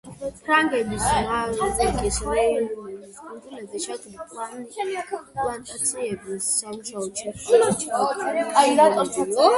ფრანგებს 0.45 1.03
მავრიკის 1.25 2.15
და 2.21 2.31
რეიუნიონის 2.37 3.19
კუნძულებზე 3.27 3.83
შაქრის 3.83 4.31
პლანტაციებზე 4.31 4.79
სამუშაოდ 6.49 7.23
შეჰყავდათ 7.23 7.87
შავკანიანი 7.87 8.77
მონები. 8.97 9.33